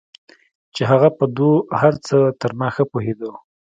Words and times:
چې 0.75 0.81
هغه 0.91 1.09
په 1.17 1.25
دو 1.37 1.49
هرڅه 1.81 2.17
تر 2.41 2.51
ما 2.59 2.67
ښه 2.75 2.83
پوهېدو. 2.91 3.31